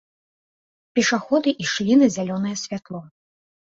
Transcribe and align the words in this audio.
Пешаходы 0.99 1.49
ішлі 1.67 1.99
на 2.03 2.07
зялёнае 2.17 2.55
святло. 2.67 2.99